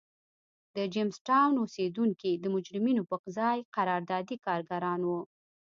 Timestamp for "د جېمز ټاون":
0.75-1.53